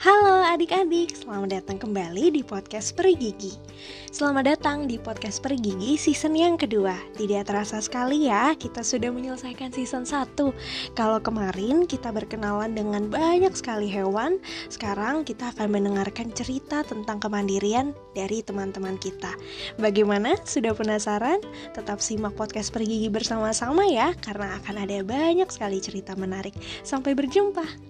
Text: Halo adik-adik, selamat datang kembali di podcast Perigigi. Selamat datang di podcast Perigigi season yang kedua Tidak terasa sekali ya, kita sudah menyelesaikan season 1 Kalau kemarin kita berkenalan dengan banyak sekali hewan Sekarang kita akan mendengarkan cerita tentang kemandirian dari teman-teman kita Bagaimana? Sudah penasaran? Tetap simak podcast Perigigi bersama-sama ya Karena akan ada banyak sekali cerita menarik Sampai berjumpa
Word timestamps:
Halo 0.00 0.40
adik-adik, 0.48 1.12
selamat 1.12 1.60
datang 1.60 1.76
kembali 1.76 2.32
di 2.32 2.40
podcast 2.40 2.96
Perigigi. 2.96 3.52
Selamat 4.08 4.56
datang 4.56 4.88
di 4.88 4.96
podcast 4.96 5.44
Perigigi 5.44 6.00
season 6.00 6.32
yang 6.32 6.56
kedua 6.56 6.96
Tidak 7.20 7.44
terasa 7.44 7.84
sekali 7.84 8.24
ya, 8.24 8.56
kita 8.56 8.80
sudah 8.80 9.12
menyelesaikan 9.12 9.68
season 9.68 10.08
1 10.08 10.40
Kalau 10.96 11.20
kemarin 11.20 11.84
kita 11.84 12.08
berkenalan 12.16 12.72
dengan 12.72 13.12
banyak 13.12 13.52
sekali 13.52 13.92
hewan 13.92 14.40
Sekarang 14.72 15.20
kita 15.20 15.52
akan 15.52 15.68
mendengarkan 15.68 16.32
cerita 16.32 16.80
tentang 16.80 17.20
kemandirian 17.20 17.92
dari 18.16 18.40
teman-teman 18.40 18.96
kita 18.96 19.36
Bagaimana? 19.76 20.32
Sudah 20.48 20.72
penasaran? 20.72 21.44
Tetap 21.76 22.00
simak 22.00 22.40
podcast 22.40 22.72
Perigigi 22.72 23.12
bersama-sama 23.12 23.84
ya 23.84 24.16
Karena 24.24 24.56
akan 24.64 24.80
ada 24.80 25.04
banyak 25.04 25.52
sekali 25.52 25.76
cerita 25.84 26.16
menarik 26.16 26.56
Sampai 26.88 27.12
berjumpa 27.12 27.89